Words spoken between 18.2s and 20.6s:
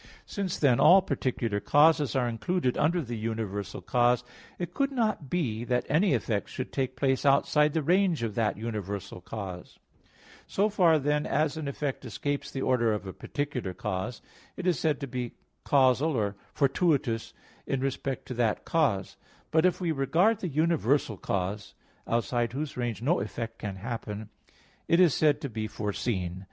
to that cause; but if we regard the